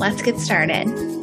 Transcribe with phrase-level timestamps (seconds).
[0.00, 1.15] Let's get started.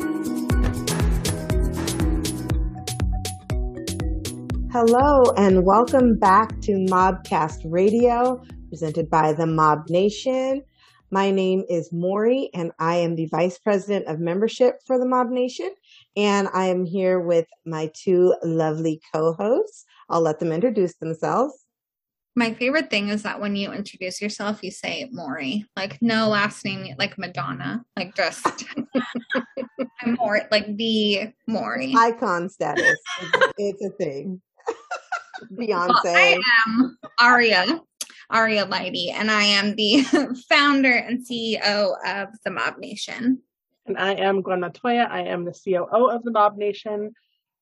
[4.74, 10.64] Hello, and welcome back to Mobcast Radio, presented by the Mob Nation.
[11.12, 15.30] My name is Maury, and I am the Vice President of Membership for the Mob
[15.30, 15.70] Nation.
[16.18, 19.86] And I am here with my two lovely co hosts.
[20.10, 21.54] I'll let them introduce themselves.
[22.36, 26.66] My favorite thing is that when you introduce yourself, you say Maury, like no last
[26.66, 28.66] name, like Madonna, like just
[30.02, 31.94] I'm more like the Maury.
[31.96, 32.98] Icon status.
[33.22, 34.42] It's, it's a thing.
[35.52, 35.90] Beyonce.
[36.04, 37.82] Well, I am Aria,
[38.30, 40.04] Aria Lighty, and I am the
[40.50, 43.42] founder and CEO of the Mob Nation.
[43.86, 45.08] And I am Gwen Montoya.
[45.10, 47.14] I am the COO of the Mob Nation.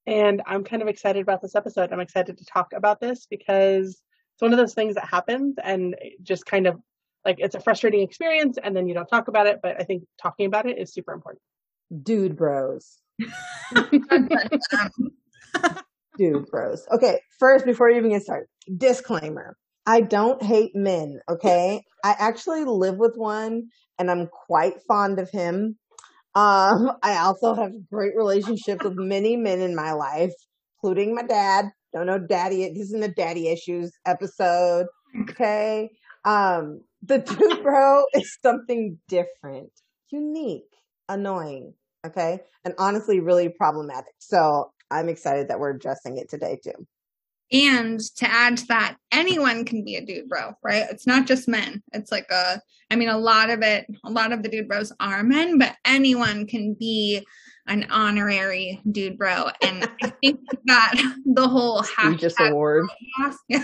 [0.06, 1.92] And I'm kind of excited about this episode.
[1.92, 5.96] I'm excited to talk about this because it's one of those things that happens and
[6.24, 6.80] just kind of
[7.26, 9.60] like it's a frustrating experience and then you don't talk about it.
[9.62, 11.42] But I think talking about it is super important.
[12.04, 12.98] Dude bros.
[13.74, 14.30] Um,
[16.18, 16.86] dude bros.
[16.92, 19.56] Okay, first, before you even get started, disclaimer.
[19.86, 21.84] I don't hate men, okay?
[22.04, 25.78] I actually live with one and I'm quite fond of him.
[26.36, 30.34] Um, I also have great relationships with many men in my life,
[30.78, 31.66] including my dad.
[31.94, 32.70] Don't know daddy.
[32.70, 34.88] This isn't a daddy issues episode.
[35.30, 35.90] Okay.
[36.24, 39.72] Um, the dude bro is something different,
[40.10, 40.72] unique,
[41.10, 41.74] annoying.
[42.06, 42.40] Okay.
[42.64, 44.14] And honestly, really problematic.
[44.20, 46.88] So I'm excited that we're addressing it today too.
[47.52, 50.86] And to add to that, anyone can be a dude bro, right?
[50.90, 51.84] It's not just men.
[51.92, 54.94] It's like a, I mean, a lot of it, a lot of the dude bros
[55.02, 57.26] are men, but anyone can be
[57.68, 59.50] an honorary dude bro.
[59.62, 62.88] And I think that the whole hashtag award.
[63.50, 63.62] the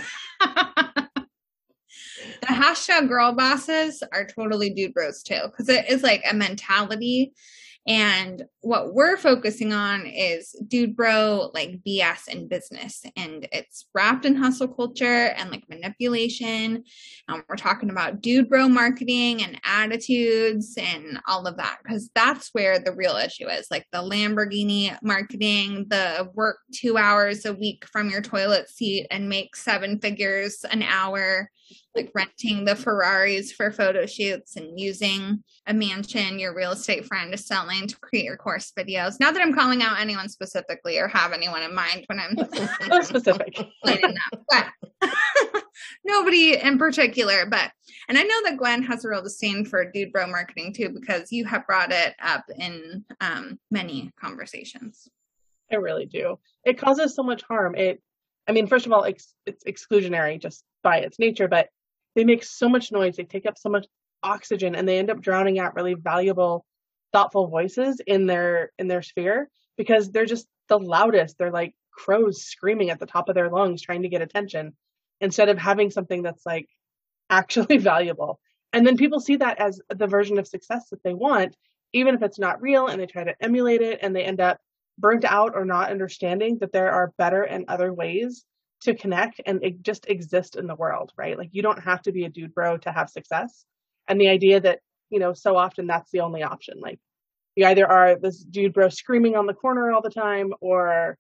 [2.44, 7.32] hashtag girl bosses are totally dude bros too, because it is like a mentality
[7.88, 13.02] and what we're focusing on is dude bro, like BS in business.
[13.16, 16.84] And it's wrapped in hustle culture and like manipulation.
[17.30, 22.50] Um, we're talking about dude bro marketing and attitudes and all of that, because that's
[22.52, 27.86] where the real issue is like the Lamborghini marketing, the work two hours a week
[27.90, 31.50] from your toilet seat and make seven figures an hour
[31.96, 37.34] like renting the Ferraris for photo shoots and using a mansion your real estate friend
[37.34, 39.20] is selling to create your course videos.
[39.20, 42.36] Not that I'm calling out anyone specifically or have anyone in mind when I'm
[43.04, 44.68] specific, but
[46.06, 47.46] nobody in particular.
[47.46, 47.72] But
[48.10, 51.32] and I know that Gwen has a real disdain for dude bro marketing too because
[51.32, 55.08] you have brought it up in um, many conversations.
[55.72, 56.40] I really do.
[56.64, 57.76] It causes so much harm.
[57.76, 58.02] It
[58.48, 61.68] I mean, first of all, it's, it's exclusionary just by its nature, but
[62.16, 63.86] they make so much noise, they take up so much
[64.24, 66.66] oxygen, and they end up drowning out really valuable,
[67.14, 71.38] thoughtful voices in their in their sphere because they're just the loudest.
[71.38, 74.74] They're like crows screaming at the top of their lungs trying to get attention
[75.20, 76.68] instead of having something that's like
[77.30, 78.40] actually valuable.
[78.74, 81.56] And then people see that as the version of success that they want,
[81.94, 84.60] even if it's not real, and they try to emulate it and they end up
[84.98, 88.46] burnt out or not understanding that there are better and other ways
[88.82, 91.38] to connect and just exist in the world, right?
[91.38, 93.66] Like you don't have to be a dude bro to have success.
[94.08, 94.80] And the idea that,
[95.10, 96.80] you know, so often that's the only option.
[96.80, 97.00] Like
[97.56, 101.18] you either are this dude bro screaming on the corner all the time or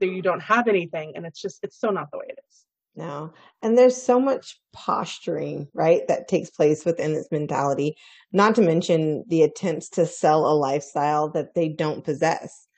[0.00, 1.12] you don't have anything.
[1.14, 2.64] And it's just, it's so not the way it is.
[2.96, 3.32] No.
[3.60, 7.96] And there's so much posturing, right, that takes place within this mentality,
[8.32, 12.68] not to mention the attempts to sell a lifestyle that they don't possess.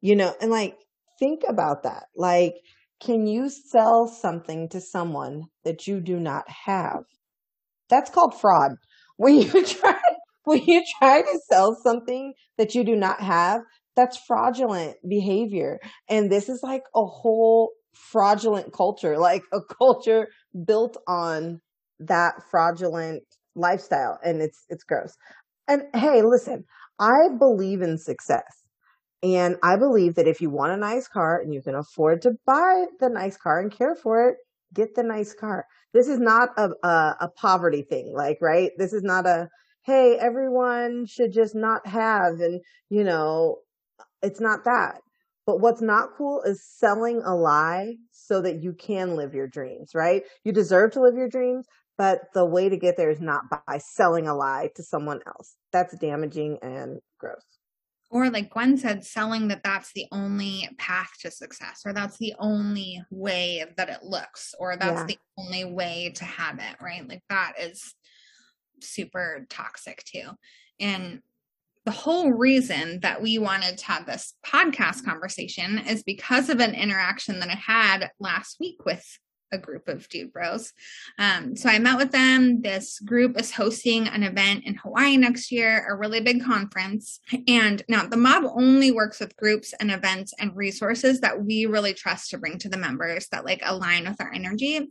[0.00, 0.76] You know, and like
[1.18, 2.04] think about that.
[2.16, 2.54] Like
[3.00, 7.04] can you sell something to someone that you do not have?
[7.88, 8.72] That's called fraud.
[9.16, 10.00] When you try
[10.46, 13.62] when you try to sell something that you do not have,
[13.96, 15.80] that's fraudulent behavior.
[16.08, 20.28] And this is like a whole fraudulent culture, like a culture
[20.64, 21.60] built on
[21.98, 23.24] that fraudulent
[23.56, 25.14] lifestyle and it's it's gross.
[25.66, 26.64] And hey, listen,
[27.00, 28.44] I believe in success.
[29.22, 32.32] And I believe that if you want a nice car and you can afford to
[32.46, 34.36] buy the nice car and care for it,
[34.72, 35.64] get the nice car.
[35.92, 38.70] This is not a, a, a poverty thing, like, right?
[38.76, 39.48] This is not a,
[39.86, 42.60] hey, everyone should just not have, and,
[42.90, 43.58] you know,
[44.20, 44.96] it's not that.
[45.46, 49.92] But what's not cool is selling a lie so that you can live your dreams,
[49.94, 50.24] right?
[50.42, 51.66] You deserve to live your dreams,
[51.96, 55.54] but the way to get there is not by selling a lie to someone else.
[55.72, 57.44] That's damaging and gross.
[58.10, 62.34] Or, like Gwen said, selling that that's the only path to success, or that's the
[62.40, 65.06] only way that it looks, or that's yeah.
[65.06, 67.08] the only way to have it, right?
[67.08, 67.94] Like that is
[68.80, 70.28] super toxic too.
[70.80, 71.20] And
[71.84, 76.74] the whole reason that we wanted to have this podcast conversation is because of an
[76.74, 79.06] interaction that I had last week with
[79.52, 80.72] a group of dude bros.
[81.18, 82.62] Um, so I met with them.
[82.62, 87.20] This group is hosting an event in Hawaii next year, a really big conference.
[87.46, 91.94] And now the mob only works with groups and events and resources that we really
[91.94, 94.88] trust to bring to the members that like align with our energy.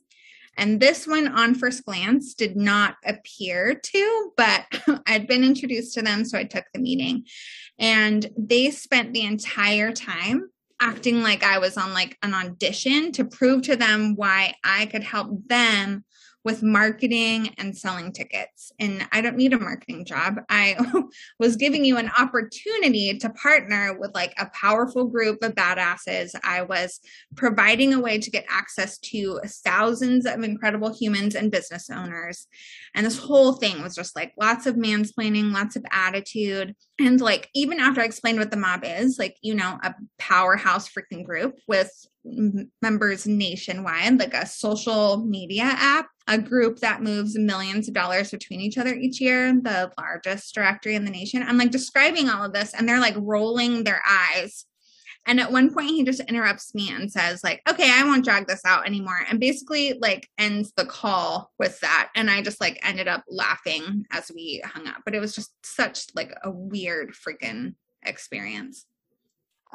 [0.57, 4.65] And this one, on first glance, did not appear to, but
[5.07, 7.25] I'd been introduced to them, so I took the meeting.
[7.77, 10.49] And they spent the entire time
[10.79, 15.03] acting like I was on like an audition to prove to them why I could
[15.03, 16.03] help them
[16.45, 18.71] with marketing and selling tickets.
[18.79, 20.35] And I don't need a marketing job.
[20.47, 20.77] I
[21.39, 26.35] was giving you an opportunity to partner with like a powerful group of badasses.
[26.43, 26.99] I was
[27.35, 32.45] providing a way to get access to thousands of incredible humans and business owners.
[32.93, 36.75] And this whole thing was just like lots of mansplaining, lots of attitude.
[36.99, 40.87] And like, even after I explained what the mob is, like, you know, a powerhouse
[40.87, 41.91] freaking group with
[42.81, 48.59] members nationwide, like a social media app, a group that moves millions of dollars between
[48.59, 51.43] each other each year, the largest directory in the nation.
[51.43, 54.65] I'm like describing all of this, and they're like rolling their eyes.
[55.27, 58.45] And at one point, he just interrupts me and says, like, okay, I won't drag
[58.45, 59.25] this out anymore.
[59.27, 62.09] And basically, like, ends the call with that.
[62.15, 64.97] And I just like ended up laughing as we hung up.
[65.03, 67.73] But it was just such like a weird freaking
[68.03, 68.85] experience.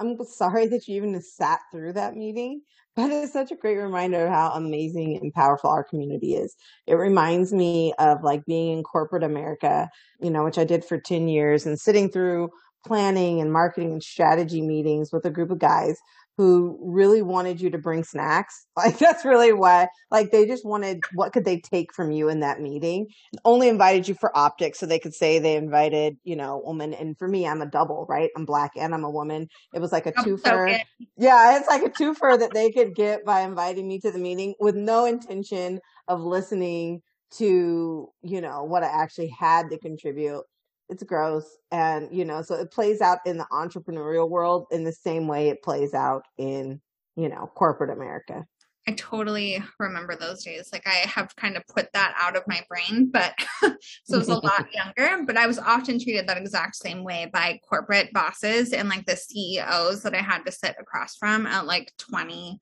[0.00, 2.62] I'm sorry that you even sat through that meeting,
[2.96, 6.56] but it's such a great reminder of how amazing and powerful our community is.
[6.86, 10.98] It reminds me of like being in corporate America, you know, which I did for
[10.98, 12.48] 10 years and sitting through
[12.86, 15.98] planning and marketing and strategy meetings with a group of guys
[16.40, 18.66] who really wanted you to bring snacks.
[18.80, 22.40] Like that's really why like they just wanted what could they take from you in
[22.40, 23.08] that meeting?
[23.44, 27.14] Only invited you for optics so they could say they invited, you know, woman and
[27.18, 28.30] for me I'm a double, right?
[28.38, 29.48] I'm black and I'm a woman.
[29.74, 30.72] It was like a twofer.
[30.72, 30.76] So
[31.18, 34.54] yeah, it's like a twofer that they could get by inviting me to the meeting
[34.60, 37.02] with no intention of listening
[37.32, 40.44] to, you know, what I actually had to contribute
[40.90, 44.92] it's gross and you know so it plays out in the entrepreneurial world in the
[44.92, 46.80] same way it plays out in
[47.16, 48.44] you know corporate america
[48.88, 52.60] i totally remember those days like i have kind of put that out of my
[52.68, 53.34] brain but
[54.04, 57.30] so it was a lot younger but i was often treated that exact same way
[57.32, 61.66] by corporate bosses and like the ceos that i had to sit across from at
[61.66, 62.60] like 20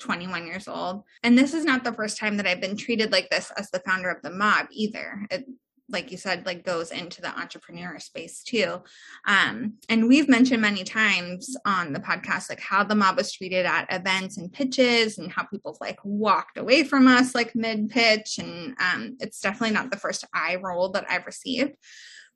[0.00, 1.04] 21 years old.
[1.22, 3.80] And this is not the first time that I've been treated like this as the
[3.80, 5.26] founder of the mob either.
[5.30, 5.44] It,
[5.92, 8.82] like you said like goes into the entrepreneur space too.
[9.26, 13.66] Um, and we've mentioned many times on the podcast like how the mob was treated
[13.66, 18.38] at events and pitches and how people like walked away from us like mid pitch
[18.38, 21.74] and um, it's definitely not the first eye roll that i've received.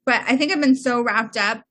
[0.06, 1.62] But i think i've been so wrapped up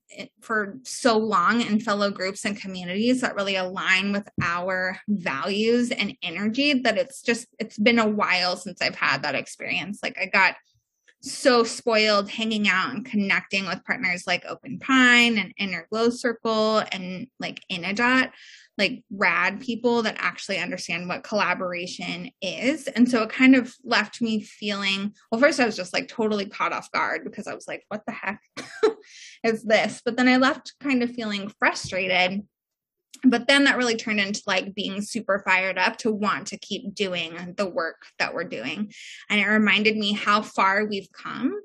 [0.42, 6.16] for so long in fellow groups and communities that really align with our values and
[6.22, 10.00] energy that it's just it's been a while since i've had that experience.
[10.04, 10.56] Like i got
[11.24, 16.84] so spoiled hanging out and connecting with partners like Open Pine and Inner Glow Circle
[16.92, 18.30] and like Innadot,
[18.78, 22.88] like rad people that actually understand what collaboration is.
[22.88, 26.46] And so it kind of left me feeling well, first, I was just like totally
[26.46, 28.42] caught off guard because I was like, what the heck
[29.44, 30.02] is this?
[30.04, 32.42] But then I left kind of feeling frustrated
[33.24, 36.94] but then that really turned into like being super fired up to want to keep
[36.94, 38.92] doing the work that we're doing.
[39.30, 41.60] And it reminded me how far we've come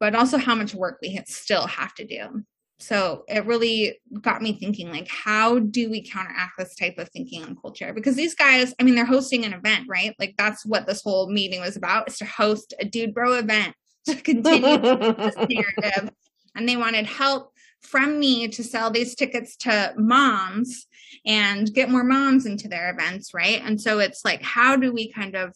[0.00, 2.44] but also how much work we still have to do.
[2.80, 7.42] So it really got me thinking like how do we counteract this type of thinking
[7.42, 7.92] and culture?
[7.92, 10.14] Because these guys i mean they're hosting an event right?
[10.18, 13.74] Like that's what this whole meeting was about is to host a dude bro event
[14.06, 16.10] to continue this narrative.
[16.54, 20.86] And they wanted help from me to sell these tickets to moms
[21.24, 23.62] and get more moms into their events, right?
[23.64, 25.54] And so it's like, how do we kind of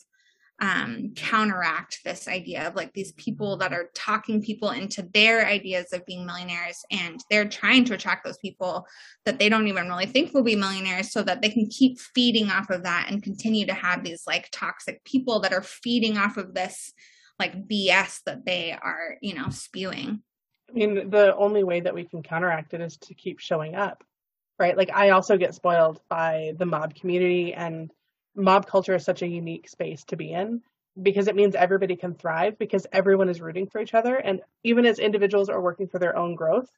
[0.60, 5.92] um, counteract this idea of like these people that are talking people into their ideas
[5.92, 8.86] of being millionaires and they're trying to attract those people
[9.24, 12.48] that they don't even really think will be millionaires so that they can keep feeding
[12.48, 16.36] off of that and continue to have these like toxic people that are feeding off
[16.36, 16.92] of this
[17.40, 20.22] like BS that they are, you know, spewing.
[20.72, 24.04] I mean, the only way that we can counteract it is to keep showing up,
[24.58, 24.76] right?
[24.76, 27.90] Like I also get spoiled by the mob community and
[28.34, 30.62] mob culture is such a unique space to be in
[31.00, 34.86] because it means everybody can thrive because everyone is rooting for each other and even
[34.86, 36.70] as individuals are working for their own growth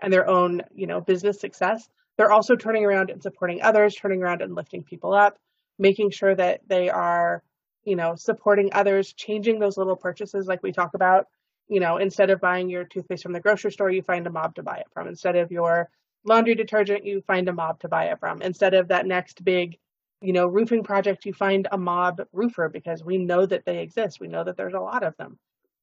[0.00, 4.22] and their own, you know, business success, they're also turning around and supporting others, turning
[4.22, 5.38] around and lifting people up,
[5.78, 7.42] making sure that they are,
[7.84, 11.26] you know, supporting others, changing those little purchases like we talk about.
[11.68, 14.54] You know, instead of buying your toothpaste from the grocery store, you find a mob
[14.54, 15.08] to buy it from.
[15.08, 15.88] Instead of your
[16.24, 18.42] laundry detergent, you find a mob to buy it from.
[18.42, 19.78] Instead of that next big,
[20.20, 24.20] you know, roofing project, you find a mob roofer because we know that they exist.
[24.20, 25.38] We know that there's a lot of them.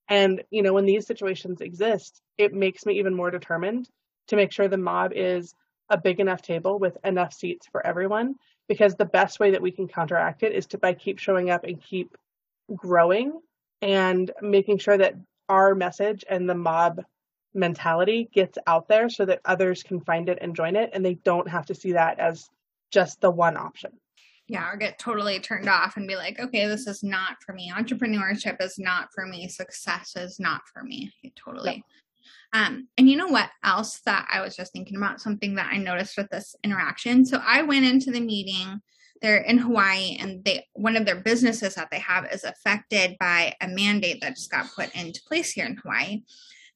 [0.10, 3.90] And, you know, when these situations exist, it makes me even more determined
[4.28, 5.54] to make sure the mob is
[5.90, 8.36] a big enough table with enough seats for everyone
[8.68, 11.64] because the best way that we can counteract it is to by keep showing up
[11.64, 12.16] and keep
[12.74, 13.40] growing
[13.82, 15.16] and making sure that
[15.50, 17.04] our message and the mob
[17.54, 21.14] mentality gets out there so that others can find it and join it and they
[21.16, 22.50] don't have to see that as
[22.92, 23.92] just the one option.
[24.48, 27.72] Yeah or get totally turned off and be like okay this is not for me.
[27.72, 29.48] Entrepreneurship is not for me.
[29.48, 31.12] Success is not for me.
[31.36, 31.84] Totally
[32.54, 35.20] um, and you know what else that I was just thinking about?
[35.20, 37.26] Something that I noticed with this interaction.
[37.26, 38.80] So I went into the meeting.
[39.24, 43.56] They're in Hawaii, and they one of their businesses that they have is affected by
[43.62, 46.24] a mandate that just got put into place here in Hawaii.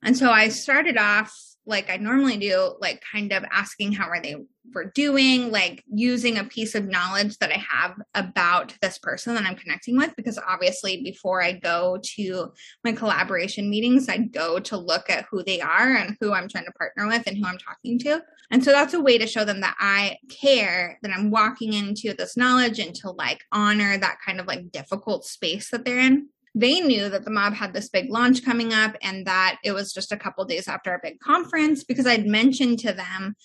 [0.02, 1.36] And so I started off
[1.68, 4.38] like I normally do, like kind of asking how are they
[4.74, 9.44] were doing, like using a piece of knowledge that I have about this person that
[9.44, 10.16] I'm connecting with.
[10.16, 15.44] Because obviously, before I go to my collaboration meetings, I go to look at who
[15.44, 18.22] they are and who I'm trying to partner with and who I'm talking to.
[18.50, 22.14] And so that's a way to show them that I care, that I'm walking into
[22.14, 26.30] this knowledge and to like honor that kind of like difficult space that they're in
[26.60, 29.94] they knew that the mob had this big launch coming up and that it was
[29.94, 33.36] just a couple days after our big conference because I'd mentioned to them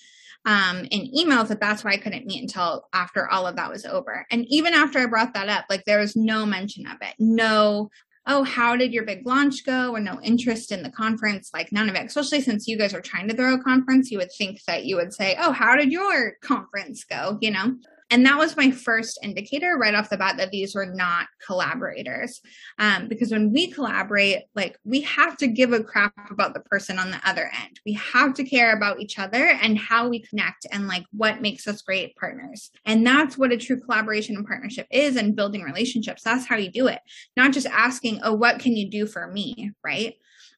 [0.44, 3.84] um, in emails that that's why I couldn't meet until after all of that was
[3.84, 4.26] over.
[4.30, 7.14] And even after I brought that up, like there was no mention of it.
[7.18, 7.90] No,
[8.26, 9.92] oh, how did your big launch go?
[9.92, 12.06] Or no interest in the conference, like none of it.
[12.06, 14.96] Especially since you guys are trying to throw a conference, you would think that you
[14.96, 17.38] would say, oh, how did your conference go?
[17.40, 17.76] You know?
[18.12, 22.42] And that was my first indicator right off the bat that these were not collaborators.
[22.78, 26.98] Um, because when we collaborate like we have to give a crap about the person
[26.98, 27.80] on the other end.
[27.86, 31.66] We have to care about each other and how we connect and like what makes
[31.66, 32.70] us great partners.
[32.84, 36.22] And that's what a true collaboration and partnership is and building relationships.
[36.22, 37.00] That's how you do it.
[37.34, 39.72] Not just asking oh what can you do for me?
[39.82, 40.16] Right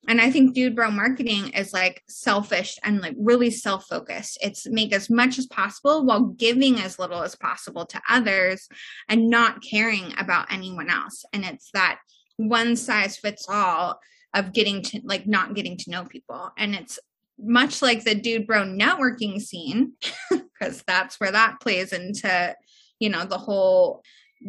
[0.08, 4.38] and I think dude bro marketing is like selfish and like really self focused.
[4.42, 8.68] It's make as much as possible while giving as little as possible to others
[9.08, 11.24] and not caring about anyone else.
[11.32, 12.00] And it's that
[12.36, 13.98] one size fits all
[14.34, 16.50] of getting to like not getting to know people.
[16.58, 16.98] And it's
[17.38, 19.92] much like the dude bro networking scene,
[20.30, 22.54] because that's where that plays into,
[22.98, 24.02] you know, the whole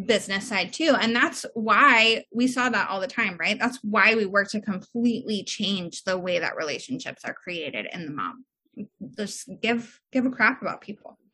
[0.06, 0.96] business side too.
[1.00, 3.58] And that's why we saw that all the time right?
[3.60, 8.12] That's why we work to completely change the way that relationships are created in the
[8.12, 8.36] mob
[9.18, 11.18] just give give a crap about people.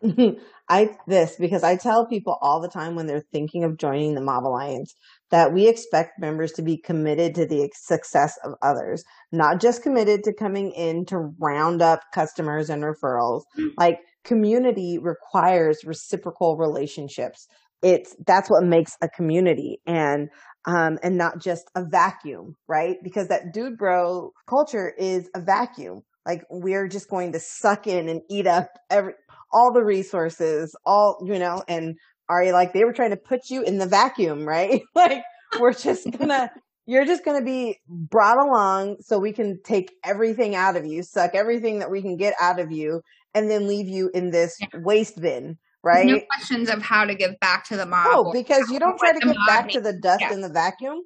[0.68, 4.20] I this because i tell people all the time when they're thinking of joining the
[4.20, 4.94] mob alliance
[5.30, 9.02] that we expect members to be committed to the success of others
[9.32, 13.42] not just committed to coming in to round up customers and referrals.
[13.58, 13.70] Mm.
[13.76, 17.48] like community requires reciprocal relationships
[17.82, 20.28] it's that's what makes a community and
[20.66, 22.96] um and not just a vacuum right?
[23.02, 26.02] Because that dude bro culture is a vacuum.
[26.26, 29.14] Like we're just going to suck in and eat up every
[29.52, 31.96] all the resources all you know and
[32.28, 34.82] are you like they were trying to put you in the vacuum right?
[34.94, 35.22] Like
[35.58, 36.50] we're just gonna
[36.86, 41.34] you're just gonna be brought along so we can take everything out of you suck
[41.34, 43.00] everything that we can get out of you
[43.34, 44.80] and then leave you in this yeah.
[44.80, 45.56] waste bin
[45.88, 46.06] right?
[46.06, 48.06] No questions of how to give back to the mob.
[48.10, 50.32] Oh, because you don't try to give back to the dust yeah.
[50.32, 51.02] in the vacuum.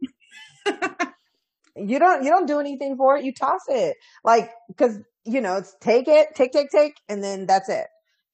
[1.76, 3.24] you don't you don't do anything for it.
[3.24, 3.96] You toss it.
[4.24, 7.86] Like because you know, it's take it, take, take, take, and then that's it.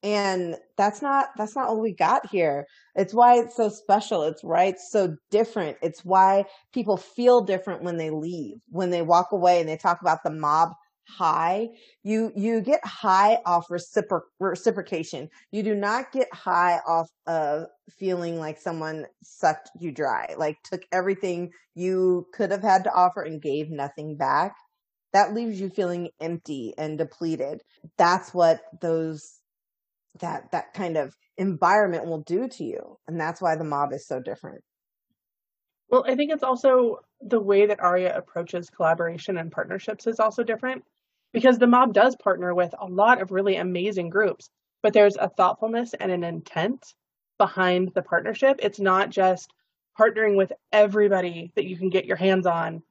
[0.02, 2.66] And that's not that's not what we got here.
[2.94, 4.22] It's why it's so special.
[4.22, 5.76] It's why it's so different.
[5.82, 10.00] It's why people feel different when they leave, when they walk away and they talk
[10.00, 10.70] about the mob
[11.08, 11.68] high.
[12.02, 15.28] You you get high off recipro- reciprocation.
[15.50, 17.66] You do not get high off of
[17.98, 23.22] feeling like someone sucked you dry like took everything you could have had to offer
[23.22, 24.54] and gave nothing back.
[25.12, 27.62] That leaves you feeling empty and depleted.
[27.96, 29.40] That's what those
[30.20, 32.98] that that kind of environment will do to you.
[33.06, 34.62] And that's why the mob is so different.
[35.90, 40.42] Well i think it's also the way that aria approaches collaboration and partnerships is also
[40.42, 40.84] different
[41.32, 44.50] because the mob does partner with a lot of really amazing groups.
[44.80, 46.94] but there's a thoughtfulness and an intent
[47.36, 48.60] behind the partnership.
[48.62, 49.52] It's not just
[49.98, 52.82] partnering with everybody that you can get your hands on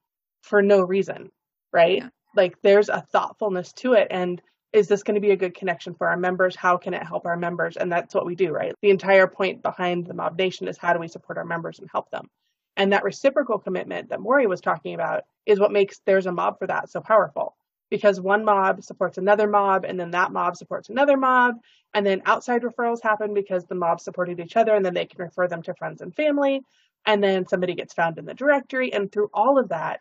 [0.41, 1.31] for no reason,
[1.71, 1.99] right?
[1.99, 2.09] Yeah.
[2.35, 4.07] Like there's a thoughtfulness to it.
[4.11, 4.41] And
[4.73, 6.55] is this going to be a good connection for our members?
[6.55, 7.77] How can it help our members?
[7.77, 8.73] And that's what we do, right?
[8.81, 11.89] The entire point behind the Mob Nation is how do we support our members and
[11.91, 12.27] help them?
[12.75, 16.59] And that reciprocal commitment that Maury was talking about is what makes there's a mob
[16.59, 17.46] for that so powerful.
[17.89, 21.55] Because one mob supports another mob, and then that mob supports another mob,
[21.93, 25.21] and then outside referrals happen because the mobs supported each other, and then they can
[25.21, 26.61] refer them to friends and family,
[27.05, 28.91] and then somebody gets found in the directory.
[28.91, 29.99] And through all of that,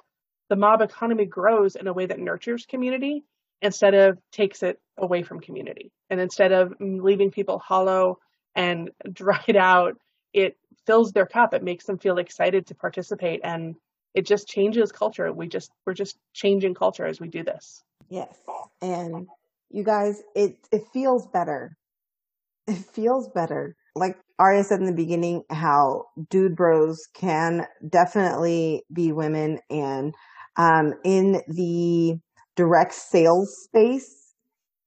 [0.49, 3.25] the mob economy grows in a way that nurtures community
[3.63, 5.93] instead of takes it away from community.
[6.11, 8.19] And instead of leaving people hollow
[8.55, 9.97] and dried out,
[10.33, 11.55] it fills their cup.
[11.55, 13.77] It makes them feel excited to participate and
[14.17, 15.31] it just changes culture.
[15.31, 17.85] We just we're just changing culture as we do this.
[18.09, 18.35] Yes.
[18.81, 19.29] And
[19.71, 21.77] you guys, it it feels better.
[22.67, 23.77] It feels better.
[23.95, 30.15] Like Aria said in the beginning, how dude bros can definitely be women and
[30.57, 32.19] um, in the
[32.57, 34.35] direct sales space.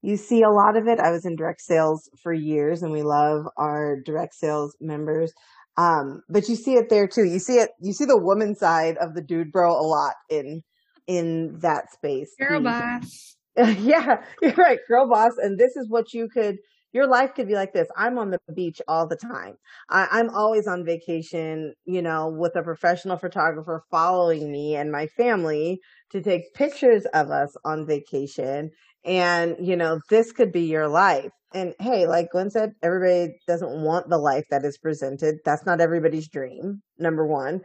[0.01, 0.99] You see a lot of it.
[0.99, 5.33] I was in direct sales for years and we love our direct sales members.
[5.77, 7.23] Um, but you see it there too.
[7.23, 10.61] You see it, you see the woman side of the dude bro a lot in,
[11.07, 12.33] in that space.
[12.39, 13.37] Girl boss.
[13.57, 14.79] yeah, you're right.
[14.87, 15.33] Girl boss.
[15.37, 16.57] And this is what you could,
[16.91, 17.87] your life could be like this.
[17.95, 19.55] I'm on the beach all the time.
[19.89, 25.07] I, am always on vacation, you know, with a professional photographer following me and my
[25.07, 25.79] family
[26.11, 28.71] to take pictures of us on vacation.
[29.05, 31.31] And, you know, this could be your life.
[31.53, 35.37] And hey, like Gwen said, everybody doesn't want the life that is presented.
[35.45, 37.61] That's not everybody's dream, number one.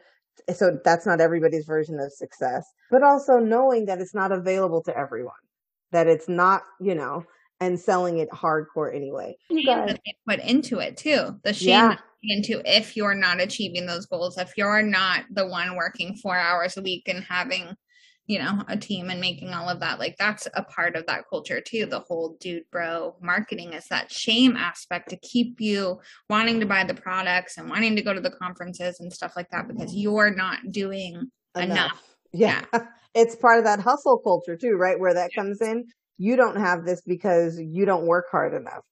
[0.54, 4.96] So that's not everybody's version of success, but also knowing that it's not available to
[4.96, 5.34] everyone,
[5.92, 7.24] that it's not, you know,
[7.60, 9.36] and selling it hardcore anyway.
[9.48, 9.96] You guys
[10.28, 11.38] put into it too.
[11.44, 11.96] The shame yeah.
[12.22, 16.76] into if you're not achieving those goals, if you're not the one working four hours
[16.76, 17.76] a week and having
[18.26, 21.24] you know a team and making all of that like that's a part of that
[21.28, 25.98] culture too the whole dude bro marketing is that shame aspect to keep you
[26.30, 29.48] wanting to buy the products and wanting to go to the conferences and stuff like
[29.50, 31.14] that because you're not doing
[31.56, 32.02] enough, enough.
[32.32, 32.64] Yeah.
[32.72, 32.86] yeah.
[33.14, 35.84] it's part of that hustle culture too right where that comes in
[36.16, 38.84] you don't have this because you don't work hard enough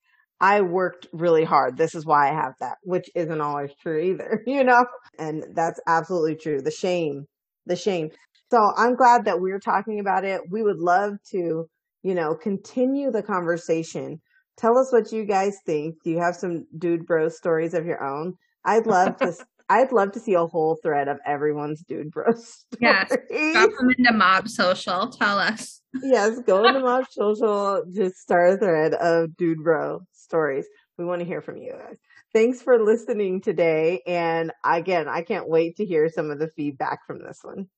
[0.43, 1.79] I worked really hard.
[1.79, 4.85] This is why I have that, which isn't always true either, you know?
[5.17, 6.61] And that's absolutely true.
[6.61, 7.27] The shame,
[7.65, 8.11] the shame.
[8.53, 10.43] So I'm glad that we're talking about it.
[10.51, 11.71] We would love to,
[12.03, 14.21] you know, continue the conversation.
[14.59, 15.95] Tell us what you guys think.
[16.05, 18.35] Do you have some dude bro stories of your own?
[18.63, 19.35] I'd love to.
[19.71, 22.67] I'd love to see a whole thread of everyone's dude bro stories.
[22.79, 25.09] Yes, drop them into Mob Social.
[25.09, 25.81] Tell us.
[26.03, 27.83] yes, go into Mob Social.
[27.91, 30.67] Just start a thread of dude bro stories.
[30.99, 31.97] We want to hear from you guys.
[32.35, 34.03] Thanks for listening today.
[34.07, 37.69] And again, I can't wait to hear some of the feedback from this one.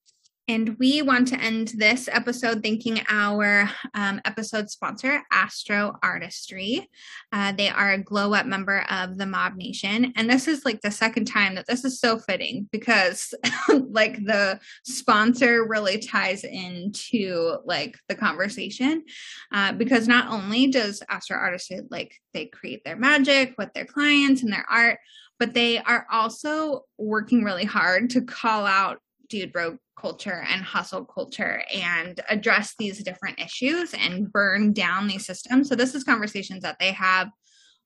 [0.47, 6.87] And we want to end this episode thanking our um, episode sponsor, Astro Artistry.
[7.31, 10.13] Uh, they are a Glow Up member of the Mob Nation.
[10.15, 13.33] And this is like the second time that this is so fitting because
[13.89, 19.03] like the sponsor really ties into like the conversation.
[19.51, 24.43] Uh, because not only does Astro Artistry like they create their magic with their clients
[24.43, 24.99] and their art,
[25.39, 31.05] but they are also working really hard to call out dude bro culture and hustle
[31.05, 35.69] culture and address these different issues and burn down these systems.
[35.69, 37.29] So this is conversations that they have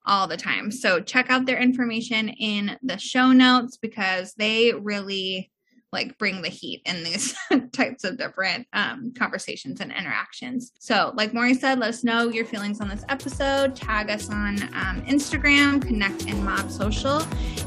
[0.06, 0.72] all the time.
[0.72, 5.52] So check out their information in the show notes because they really
[5.92, 7.36] like bring the heat in these
[7.72, 10.72] types of different um, conversations and interactions.
[10.80, 13.76] So, like Maury said, let us know your feelings on this episode.
[13.76, 17.22] Tag us on um, Instagram, connect in Mob Social,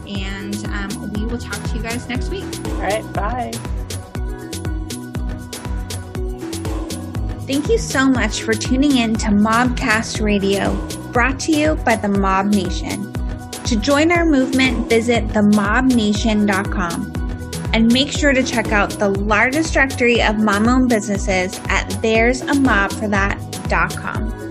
[0.06, 2.44] and um, we will talk to you guys next week.
[2.66, 3.50] All right, bye.
[7.46, 10.74] Thank you so much for tuning in to Mobcast Radio,
[11.12, 13.12] brought to you by the Mob Nation.
[13.64, 17.21] To join our movement, visit themobnation.com
[17.72, 24.41] and make sure to check out the largest directory of mom owned businesses at there'samobforthat.com.